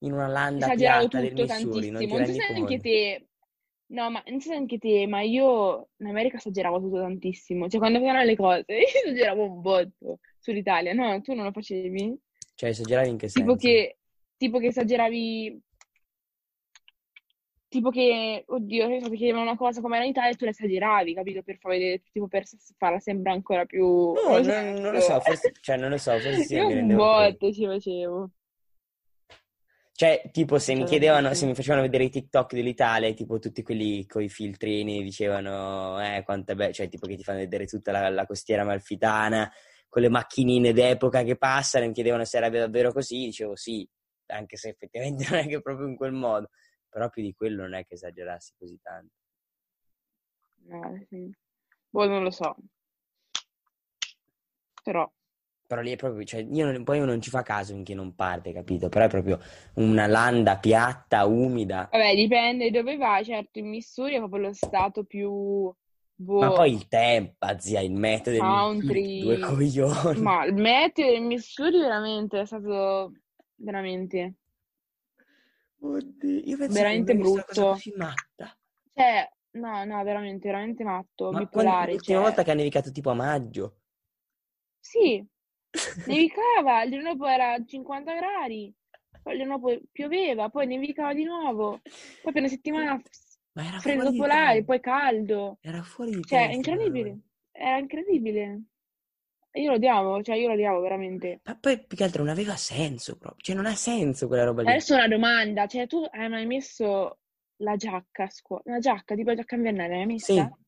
in 0.00 0.12
una 0.12 0.26
landa 0.28 0.68
piatta 0.74 1.20
del 1.20 1.32
Missouri, 1.32 1.90
non. 1.90 2.04
Non 2.04 2.26
so 2.26 2.32
se 2.32 2.42
anche 2.52 2.78
te, 2.78 3.28
no, 3.86 4.10
ma 4.10 4.22
non 4.26 4.40
so 4.40 4.50
se 4.50 4.54
anche 4.54 4.78
te, 4.78 5.06
ma 5.06 5.22
io 5.22 5.88
in 5.96 6.06
America 6.06 6.36
esageravo 6.36 6.80
tutto 6.80 6.98
tantissimo. 6.98 7.68
Cioè, 7.68 7.80
quando 7.80 7.98
facevano 7.98 8.24
le 8.24 8.36
cose, 8.36 8.64
io 8.72 9.02
esageravo 9.04 9.42
un 9.44 9.60
botto 9.60 10.18
sull'Italia. 10.38 10.92
No, 10.92 11.20
tu 11.22 11.34
non 11.34 11.44
lo 11.44 11.52
facevi? 11.52 12.16
Cioè, 12.54 12.68
esageravi 12.70 13.08
in 13.08 13.16
che 13.16 13.28
Tipo 13.28 13.58
senso? 13.58 13.66
che, 13.66 13.98
tipo 14.36 14.58
che 14.58 14.66
esageravi, 14.66 15.60
tipo 17.76 17.90
che, 17.90 18.44
oddio, 18.46 18.88
che 18.88 19.00
so, 19.02 19.10
ti 19.10 19.16
chiedevano 19.16 19.44
una 19.44 19.56
cosa 19.56 19.80
come 19.80 19.96
era 19.96 20.04
in 20.04 20.10
Italia 20.10 20.30
e 20.30 20.34
tu 20.34 20.44
la 20.44 20.50
esageravi, 20.50 21.14
capito? 21.14 21.42
Per 21.42 21.58
far 21.58 21.72
vedere, 21.72 22.02
tipo 22.10 22.26
per 22.28 22.44
farla 22.76 22.98
sembrare 22.98 23.36
ancora 23.36 23.64
più, 23.64 24.12
No, 24.12 24.22
non 24.22 24.36
lo 24.38 24.42
so, 24.44 24.60
non, 24.80 24.92
lo 24.92 25.00
so, 25.00 25.20
forse, 25.20 25.52
cioè, 25.60 25.76
non 25.76 25.90
lo 25.90 25.98
so, 25.98 26.12
forse 26.12 26.42
sì, 26.42 26.54
io 26.54 26.66
un 26.66 26.94
botto 26.94 27.52
ci 27.52 27.66
facevo. 27.66 28.30
Cioè, 29.92 30.28
tipo, 30.30 30.58
se 30.58 30.72
mi 30.72 30.80
Facevo 30.80 30.98
chiedevano, 30.98 31.34
se 31.34 31.46
mi 31.46 31.54
facevano 31.54 31.82
vedere 31.82 32.04
i 32.04 32.10
TikTok 32.10 32.52
dell'Italia, 32.52 33.12
tipo 33.14 33.38
tutti 33.38 33.62
quelli 33.62 34.04
con 34.06 34.22
i 34.22 34.28
filtrini 34.28 35.02
dicevano, 35.02 35.98
eh, 36.02 36.22
quanto 36.22 36.52
è 36.52 36.54
bello, 36.54 36.72
cioè, 36.72 36.88
tipo 36.88 37.06
che 37.06 37.16
ti 37.16 37.22
fanno 37.22 37.38
vedere 37.38 37.64
tutta 37.64 37.92
la, 37.92 38.10
la 38.10 38.26
costiera 38.26 38.60
amalfitana, 38.60 39.50
con 39.88 40.02
le 40.02 40.10
macchinine 40.10 40.74
d'epoca 40.74 41.22
che 41.22 41.36
passano, 41.36 41.86
mi 41.86 41.92
chiedevano 41.94 42.26
se 42.26 42.36
era 42.36 42.50
davvero 42.50 42.92
così, 42.92 43.24
dicevo 43.24 43.56
sì, 43.56 43.88
anche 44.26 44.56
se 44.56 44.68
effettivamente 44.68 45.24
non 45.30 45.38
è 45.40 45.46
che 45.46 45.62
proprio 45.62 45.86
in 45.86 45.96
quel 45.96 46.12
modo, 46.12 46.50
però 46.96 47.10
più 47.10 47.20
di 47.20 47.34
quello 47.34 47.60
non 47.60 47.74
è 47.74 47.84
che 47.84 47.92
esagerassi 47.92 48.54
così 48.56 48.78
tanto. 48.80 49.12
No, 50.64 50.98
sì. 51.10 51.30
Boh, 51.90 52.06
non 52.06 52.22
lo 52.22 52.30
so. 52.30 52.56
Però, 54.82 55.12
Però 55.66 55.82
lì 55.82 55.92
è 55.92 55.96
proprio, 55.96 56.24
cioè, 56.24 56.46
io 56.50 56.64
non- 56.64 56.84
poi 56.84 57.00
non 57.00 57.20
ci 57.20 57.28
fa 57.28 57.42
caso 57.42 57.74
finché 57.74 57.92
non 57.92 58.14
parte, 58.14 58.52
capito? 58.54 58.88
Però 58.88 59.04
è 59.04 59.08
proprio 59.08 59.38
una 59.74 60.06
landa 60.06 60.56
piatta, 60.56 61.26
umida. 61.26 61.88
vabbè, 61.90 62.14
dipende 62.14 62.70
dove 62.70 62.96
vai. 62.96 63.24
Certo, 63.26 63.58
in 63.58 63.68
Missouri 63.68 64.14
è 64.14 64.18
proprio 64.18 64.40
lo 64.40 64.52
stato 64.54 65.04
più, 65.04 65.30
Ma 65.30 65.72
boh, 66.14 66.52
poi 66.54 66.72
il 66.72 66.88
tempo, 66.88 67.46
zia, 67.58 67.80
il 67.80 67.92
metodo 67.92 68.36
del 68.36 68.44
Missouri, 68.46 69.20
due 69.20 69.38
coglioni. 69.38 70.20
Ma 70.20 70.44
il 70.46 70.54
meteo 70.54 71.10
del 71.10 71.22
Missouri 71.22 71.78
veramente 71.78 72.40
è 72.40 72.46
stato 72.46 73.12
veramente, 73.56 74.34
Oddio, 75.80 76.40
io 76.44 76.56
penso 76.56 76.82
che 76.82 76.82
veramente 76.82 77.16
cosa 77.16 77.44
brutto. 77.46 77.66
così 77.70 77.92
matta. 77.96 78.58
Cioè, 78.94 79.30
no, 79.52 79.84
no, 79.84 80.02
veramente, 80.04 80.48
veramente 80.48 80.84
matto, 80.84 81.30
Ma 81.30 81.38
bipolare, 81.38 81.92
l'ultima 81.92 82.18
cioè, 82.18 82.26
volta 82.26 82.42
che 82.42 82.50
ha 82.50 82.54
nevicato 82.54 82.90
tipo 82.90 83.10
a 83.10 83.14
maggio. 83.14 83.80
sì, 84.80 85.24
nevicava, 86.06 86.82
il 86.84 86.90
giorno 86.92 87.12
dopo 87.12 87.26
era 87.26 87.62
50 87.64 88.14
gradi, 88.14 88.72
poi 89.22 89.34
il 89.34 89.38
giorno 89.40 89.58
dopo 89.58 89.80
pioveva, 89.92 90.48
poi 90.48 90.66
nevicava 90.66 91.12
di 91.14 91.24
nuovo, 91.24 91.80
poi 92.22 92.32
per 92.32 92.42
una 92.42 92.48
settimana 92.48 93.00
Ma 93.52 93.66
era 93.66 93.80
freddo 93.80 94.12
polare, 94.14 94.64
poi 94.64 94.80
caldo, 94.80 95.58
Era 95.60 95.82
fuori 95.82 96.12
di 96.12 96.22
cioè, 96.24 96.48
testa, 96.48 96.54
incredibile, 96.54 97.18
era 97.52 97.78
incredibile. 97.78 98.62
Io 99.56 99.70
lo 99.70 99.76
odiavo, 99.76 100.22
cioè, 100.22 100.36
io 100.36 100.48
lo 100.48 100.54
odiavo 100.54 100.80
veramente. 100.80 101.40
Ma 101.44 101.56
poi 101.56 101.82
più 101.82 101.96
che 101.96 102.04
altro 102.04 102.22
non 102.22 102.32
aveva 102.32 102.56
senso 102.56 103.16
proprio. 103.16 103.42
Cioè, 103.42 103.54
non 103.56 103.66
ha 103.66 103.74
senso 103.74 104.26
quella 104.26 104.44
roba 104.44 104.62
lì. 104.62 104.68
Adesso 104.68 104.94
una 104.94 105.08
domanda, 105.08 105.66
cioè, 105.66 105.86
tu 105.86 106.06
hai 106.10 106.28
mai 106.28 106.46
messo 106.46 107.18
la 107.62 107.76
giacca 107.76 108.24
a 108.24 108.30
scuola? 108.30 108.62
Una 108.66 108.78
giacca, 108.78 109.14
tipo 109.14 109.30
la 109.30 109.36
giacca 109.36 109.54
invernale, 109.54 109.96
l'hai 109.96 110.16
Sì, 110.18 110.34
messa? 110.34 110.58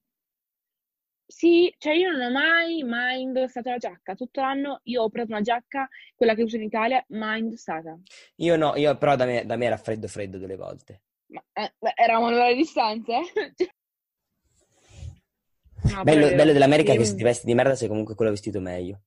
Sì, 1.30 1.74
cioè 1.76 1.92
io 1.92 2.10
non 2.10 2.22
ho 2.22 2.30
mai, 2.30 2.82
mai 2.84 3.20
indossato 3.20 3.68
la 3.68 3.76
giacca. 3.76 4.14
Tutto 4.14 4.40
l'anno 4.40 4.80
io 4.84 5.02
ho 5.02 5.10
preso 5.10 5.32
una 5.32 5.42
giacca, 5.42 5.86
quella 6.16 6.34
che 6.34 6.42
uso 6.42 6.56
in 6.56 6.62
Italia, 6.62 7.04
mai 7.08 7.40
indossata. 7.40 7.98
io 8.36 8.56
no, 8.56 8.74
io 8.76 8.96
però 8.96 9.14
da 9.14 9.26
me, 9.26 9.44
da 9.44 9.56
me 9.56 9.66
era 9.66 9.76
freddo 9.76 10.08
freddo 10.08 10.38
delle 10.38 10.56
volte. 10.56 11.02
Ma 11.26 11.42
eh, 11.52 11.72
eravamo 11.94 12.28
a 12.28 12.54
distanza, 12.54 13.18
eh? 13.18 13.52
No, 15.84 16.04
Bello, 16.04 16.34
bello 16.34 16.52
dell'America 16.52 16.92
è 16.92 16.96
che 16.96 17.04
Io- 17.04 17.04
se 17.04 17.14
ti 17.16 17.22
vesti 17.24 17.46
di 17.46 17.54
merda 17.54 17.74
sei 17.74 17.88
comunque 17.88 18.14
quello 18.14 18.30
vestito 18.32 18.60
meglio. 18.60 19.00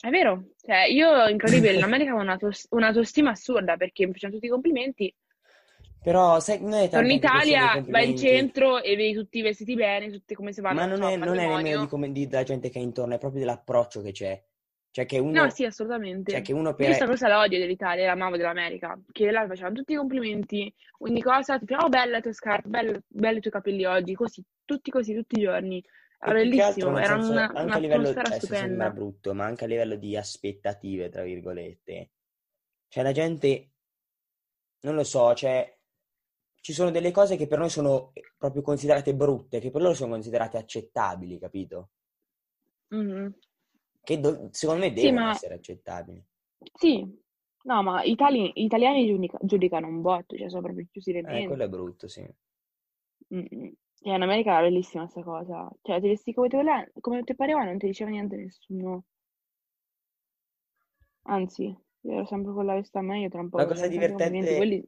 È 0.00 0.08
vero, 0.10 0.50
cioè 0.62 0.84
io, 0.84 1.26
incredibile, 1.26 1.74
in 1.74 1.82
America 1.82 2.10
avevo 2.10 2.24
un'autos- 2.24 2.66
un'autostima 2.70 3.30
assurda 3.30 3.76
perché 3.76 4.06
mi 4.06 4.12
facevano 4.12 4.38
tutti 4.38 4.46
i 4.48 4.52
complimenti. 4.52 5.14
Però, 6.02 6.40
sai, 6.40 6.60
non 6.60 6.72
è 6.72 6.88
in 7.00 7.12
tanto 7.14 7.16
di 7.16 7.16
Italia, 7.16 7.84
vai 7.88 8.06
in 8.06 8.16
centro 8.16 8.80
e 8.82 8.96
vedi 8.96 9.14
tutti 9.14 9.42
vestiti 9.42 9.74
bene, 9.74 10.10
tutti 10.10 10.34
come 10.34 10.52
se 10.52 10.60
vanno, 10.62 10.80
Ma 10.80 10.86
non 10.86 11.02
so, 11.02 11.12
è, 11.12 11.16
non 11.16 11.38
è 11.38 11.46
nemmeno 11.46 11.76
di 11.78 11.86
come 11.86 12.10
di- 12.12 12.26
della 12.26 12.42
gente 12.42 12.70
che 12.70 12.78
è 12.78 12.82
intorno, 12.82 13.14
è 13.14 13.18
proprio 13.18 13.40
dell'approccio 13.40 14.00
che 14.02 14.12
c'è. 14.12 14.42
Cioè 14.90 15.04
che 15.06 15.18
No, 15.30 15.42
uno, 15.42 15.50
sì, 15.50 15.64
assolutamente. 15.64 16.32
cioè 16.32 16.42
che 16.42 16.52
uno 16.52 16.74
Io 16.76 16.84
questa 16.86 17.06
per... 17.06 17.06
cosa 17.06 17.28
la 17.28 17.40
odio 17.40 17.58
dell'Italia, 17.58 18.06
l'amavo 18.06 18.36
dell'America, 18.36 18.98
che 19.12 19.30
là 19.30 19.46
facevano 19.46 19.74
tutti 19.74 19.92
i 19.92 19.96
complimenti, 19.96 20.72
ogni 21.00 21.20
cosa, 21.22 21.58
tipo, 21.58 21.74
oh 21.76 21.88
bella 21.88 22.16
le 22.16 22.22
tue 22.22 22.32
scarpe, 22.32 22.68
bello, 22.68 23.00
belli 23.06 23.38
i 23.38 23.40
tuoi 23.40 23.52
capelli 23.52 23.84
oggi, 23.84 24.14
così, 24.14 24.42
tutti 24.68 24.90
così, 24.90 25.14
tutti 25.14 25.38
i 25.38 25.42
giorni. 25.42 25.82
Era 26.20 26.32
bellissimo, 26.34 26.98
era 26.98 27.14
senso, 27.14 27.32
una, 27.32 27.48
anche 27.54 27.78
a 27.78 27.80
livello, 27.80 28.04
sembra 28.04 28.30
stupenda. 28.32 28.90
brutto, 28.90 29.34
ma 29.34 29.44
anche 29.46 29.64
a 29.64 29.66
livello 29.66 29.96
di 29.96 30.16
aspettative, 30.16 31.08
tra 31.08 31.22
virgolette. 31.22 32.10
Cioè 32.88 33.02
la 33.02 33.12
gente, 33.12 33.70
non 34.80 34.94
lo 34.94 35.04
so, 35.04 35.34
cioè 35.34 35.74
ci 36.60 36.72
sono 36.72 36.90
delle 36.90 37.10
cose 37.12 37.36
che 37.36 37.46
per 37.46 37.58
noi 37.58 37.70
sono 37.70 38.12
proprio 38.36 38.62
considerate 38.62 39.14
brutte, 39.14 39.58
che 39.58 39.70
per 39.70 39.80
loro 39.80 39.94
sono 39.94 40.12
considerate 40.12 40.58
accettabili, 40.58 41.38
capito? 41.38 41.90
Mhm. 42.90 43.34
Che 44.02 44.20
do- 44.20 44.48
secondo 44.52 44.82
me 44.84 44.94
Sì, 44.94 45.06
devono 45.06 45.24
ma 45.24 45.30
essere 45.30 45.54
accettabili. 45.54 46.24
sì, 46.74 47.06
no, 47.64 47.82
ma 47.82 48.02
itali- 48.02 48.52
gli 48.54 48.64
italiani 48.64 49.06
giudica- 49.06 49.38
giudicano 49.42 49.86
un 49.86 50.00
botto, 50.00 50.36
cioè 50.36 50.48
sono 50.48 50.62
proprio 50.62 50.86
chiusi 50.90 51.12
le 51.12 51.22
Eh, 51.24 51.46
quello 51.46 51.64
è 51.64 51.68
brutto, 51.68 52.08
sì. 52.08 52.26
Mm-mm. 53.34 53.72
Cioè, 54.00 54.14
in 54.14 54.22
America 54.22 54.50
era 54.52 54.62
bellissima 54.62 55.04
questa 55.04 55.22
cosa. 55.22 55.70
Cioè, 55.82 56.00
ti 56.00 56.08
vesti 56.08 56.32
come 56.32 56.48
te, 56.48 56.90
come 57.00 57.22
ti 57.22 57.34
pareva, 57.34 57.62
non 57.64 57.78
ti 57.78 57.86
diceva 57.86 58.10
niente 58.10 58.36
nessuno. 58.36 59.04
Anzi, 61.28 61.62
io 61.64 62.12
ero 62.12 62.26
sempre 62.26 62.52
con 62.52 62.66
la 62.66 62.74
vesta 62.74 62.98
a 62.98 63.02
me, 63.02 63.20
io 63.20 63.28
tra 63.28 63.40
un 63.40 63.48
po' 63.50 63.58
La 63.58 63.66
cosa 63.66 63.86
divertente 63.86 64.56
quelli... 64.56 64.84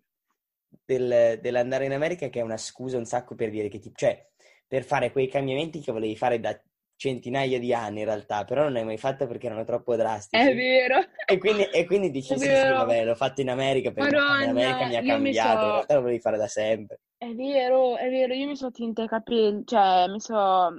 del- 0.84 1.38
dell'andare 1.40 1.84
in 1.84 1.92
America 1.92 2.26
è 2.26 2.30
che 2.30 2.40
è 2.40 2.42
una 2.42 2.56
scusa 2.56 2.98
un 2.98 3.04
sacco 3.04 3.34
per 3.34 3.50
dire 3.50 3.68
che 3.68 3.78
ti, 3.78 3.92
cioè, 3.94 4.28
per 4.66 4.84
fare 4.84 5.12
quei 5.12 5.28
cambiamenti 5.28 5.80
che 5.80 5.92
volevi 5.92 6.16
fare 6.16 6.40
da 6.40 6.60
centinaia 7.00 7.58
di 7.58 7.72
anni 7.72 8.00
in 8.00 8.04
realtà, 8.04 8.44
però 8.44 8.64
non 8.64 8.76
hai 8.76 8.84
mai 8.84 8.98
fatto 8.98 9.26
perché 9.26 9.46
erano 9.46 9.64
troppo 9.64 9.94
È 9.94 9.96
drastici. 9.96 10.52
vero, 10.52 10.98
E 11.24 11.38
quindi, 11.38 11.62
e 11.62 11.86
quindi 11.86 12.08
è 12.08 12.10
dici, 12.10 12.36
sì, 12.36 12.44
sì, 12.44 12.68
vabbè, 12.68 13.04
l'ho 13.06 13.14
fatto 13.14 13.40
in 13.40 13.48
America 13.48 13.90
perché 13.90 14.14
in 14.14 14.16
America 14.50 14.74
Madonna, 14.74 14.88
mi 14.88 14.96
ha 14.96 15.00
io 15.00 15.00
mi 15.00 15.06
cambiato, 15.08 15.50
in 15.50 15.60
so... 15.60 15.72
realtà 15.72 15.94
lo 15.94 16.00
volevi 16.02 16.20
fare 16.20 16.36
da 16.36 16.46
sempre. 16.46 17.00
È 17.16 17.32
vero, 17.32 17.96
è 17.96 18.10
vero, 18.10 18.34
io 18.34 18.48
mi 18.48 18.56
sono 18.56 18.70
tinta 18.70 19.04
i 19.04 19.08
capelli, 19.08 19.62
cioè 19.64 20.08
mi 20.08 20.20
so... 20.20 20.78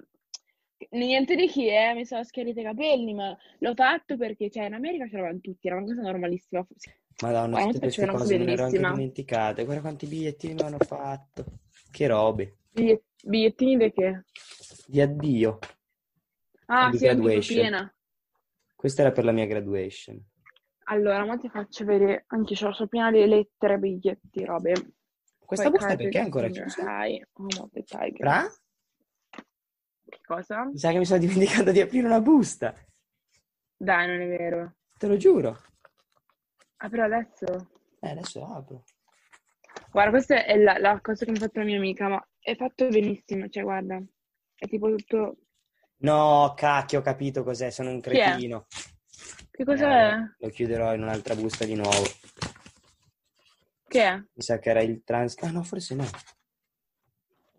Niente 0.92 1.36
di 1.36 1.48
che, 1.48 1.90
eh, 1.90 1.94
mi 1.96 2.06
sono 2.06 2.24
schiarita 2.24 2.60
i 2.60 2.64
capelli, 2.64 3.14
ma 3.16 3.36
l'ho 3.60 3.74
fatto 3.74 4.16
perché, 4.16 4.50
cioè, 4.52 4.66
in 4.66 4.74
America 4.74 5.08
c'eravamo 5.08 5.40
tutti, 5.40 5.68
era 5.68 5.78
una 5.78 5.86
cosa 5.86 6.02
normalissima. 6.02 6.66
Madonna, 7.22 7.50
Guarda, 7.50 7.72
tutte 7.72 7.80
queste 7.80 8.06
cose 8.08 8.38
me 8.38 8.46
le 8.46 8.52
ero 8.54 8.64
anche 8.66 8.78
dimenticate. 8.80 9.64
Guarda 9.64 9.82
quanti 9.82 10.06
bigliettini 10.06 10.54
mi 10.54 10.62
hanno 10.62 10.80
fatto. 10.80 11.46
Che 11.92 12.08
robe. 12.08 12.58
Bigliet- 12.72 13.04
Bigliettini 13.24 13.78
di 13.78 13.92
che? 13.92 14.24
Di 14.88 15.02
addio. 15.02 15.60
Ah, 16.74 16.92
sì, 16.94 17.00
graduation. 17.00 17.60
piena. 17.60 17.96
Questa 18.76 19.02
era 19.02 19.12
per 19.12 19.26
la 19.26 19.34
mia 19.34 19.46
graduation. 19.46 20.24
Allora, 20.86 21.26
ma 21.26 21.38
ti 21.38 21.50
faccio 21.50 21.84
vedere, 21.84 22.24
anche 22.28 22.54
io 22.54 22.72
sono 22.72 22.88
piena 22.88 23.12
di 23.12 23.26
lettere, 23.26 23.78
biglietti, 23.78 24.46
robe. 24.46 24.74
Questa 25.38 25.70
Poi 25.70 25.78
busta 25.78 25.96
perché 25.98 26.20
è 26.20 26.24
ancora 26.24 26.48
chiusa? 26.48 27.06
Of 27.34 27.70
the 27.72 27.84
Tiger. 27.84 28.18
Fra? 28.18 28.50
Che 29.30 30.20
cosa? 30.26 30.66
Mi 30.66 30.78
sa 30.78 30.92
che 30.92 30.98
mi 30.98 31.06
sono 31.06 31.20
dimenticato 31.20 31.72
di 31.72 31.82
aprire 31.82 32.06
una 32.06 32.22
busta. 32.22 32.74
Dai, 33.76 34.08
non 34.08 34.22
è 34.22 34.28
vero. 34.28 34.76
Te 34.98 35.08
lo 35.08 35.18
giuro. 35.18 35.62
Apro 36.78 37.04
adesso. 37.04 37.70
Eh, 38.00 38.10
adesso 38.10 38.46
apro. 38.46 38.84
Guarda, 39.92 40.12
questa 40.12 40.46
è 40.46 40.58
la, 40.58 40.78
la 40.78 41.00
cosa 41.02 41.26
che 41.26 41.32
mi 41.32 41.38
ha 41.38 41.42
fatto 41.42 41.60
la 41.60 41.66
mia 41.66 41.78
amica, 41.78 42.08
ma 42.08 42.28
è 42.40 42.56
fatto 42.56 42.88
benissimo, 42.88 43.50
cioè, 43.50 43.64
guarda. 43.64 44.02
È 44.56 44.68
tipo 44.68 44.90
tutto... 44.96 45.38
No, 46.02 46.54
cacchio, 46.56 47.00
ho 47.00 47.02
capito 47.02 47.44
cos'è. 47.44 47.70
Sono 47.70 47.90
un 47.92 48.02
cretino. 48.02 48.66
Che 49.52 49.62
Eh, 49.62 49.66
cos'è? 49.66 49.86
vabbè, 49.86 50.16
lo 50.40 50.50
chiuderò 50.50 50.94
in 50.94 51.04
un'altra 51.04 51.36
busta 51.36 51.66
di 51.66 51.76
nuovo. 51.76 52.04
Che 53.88 54.04
è? 54.04 54.16
Mi 54.16 54.42
sa 54.42 54.58
che 54.60 54.70
era 54.70 54.82
il 54.82 55.04
trans... 55.04 55.36
Ah, 55.42 55.52
no, 55.52 55.64
forse 55.64 55.96
no. 55.96 56.06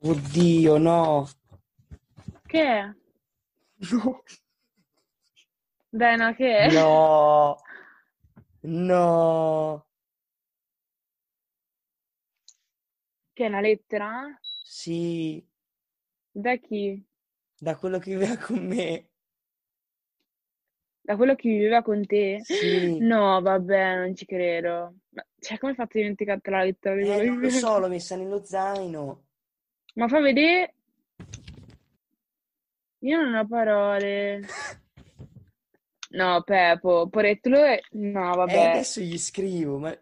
Oddio, 0.00 0.78
no. 0.78 1.28
Che 2.46 2.62
è? 2.62 2.92
No. 3.92 4.22
Dai, 5.90 6.16
no, 6.16 6.34
che 6.34 6.56
è? 6.56 6.72
No. 6.72 7.56
No. 8.62 9.86
Che 13.34 13.44
è 13.44 13.48
una 13.48 13.60
lettera? 13.60 14.38
Sì, 14.64 15.44
Da 16.32 16.56
chi? 16.56 17.04
Da 17.62 17.76
quello 17.76 18.00
che 18.00 18.10
viveva 18.10 18.36
con 18.38 18.66
me. 18.66 19.06
Da 21.00 21.14
quello 21.14 21.36
che 21.36 21.48
viveva 21.48 21.80
con 21.82 22.04
te? 22.04 22.40
Sì. 22.42 22.98
No, 22.98 23.40
vabbè, 23.40 23.98
non 23.98 24.16
ci 24.16 24.24
credo. 24.24 24.94
Ma, 25.10 25.24
cioè, 25.38 25.58
come 25.58 25.70
hai 25.70 25.76
fatto 25.76 25.96
a 25.96 26.00
dimenticarti 26.00 26.50
la 26.50 26.64
lettera 26.64 27.00
Eh, 27.00 27.24
non 27.24 27.38
lo 27.38 27.50
so, 27.50 27.78
l'ho 27.78 27.86
messa 27.86 28.16
nello 28.16 28.44
zaino. 28.44 29.26
Ma 29.94 30.08
fa 30.08 30.20
vedere... 30.20 30.74
Io 32.98 33.20
non 33.20 33.34
ho 33.34 33.46
parole. 33.46 34.40
No, 36.12 36.42
Pepo, 36.42 37.08
porettolo 37.08 37.62
è... 37.62 37.80
No, 37.92 38.34
vabbè. 38.34 38.72
adesso 38.72 39.00
gli 39.00 39.16
scrivo, 39.16 39.78
ma 39.78 39.98